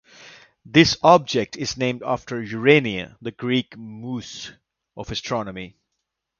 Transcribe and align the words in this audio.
This 0.65 0.97
object 1.03 1.55
is 1.57 1.77
named 1.77 2.01
after 2.03 2.41
Urania, 2.41 3.19
the 3.21 3.29
Greek 3.29 3.77
Muse 3.77 4.51
of 4.97 5.11
astronomy. 5.11 5.75